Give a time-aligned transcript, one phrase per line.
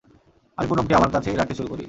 [0.57, 1.79] আমি পুনমকে আমার কাছেই রাখতে শুরু করি।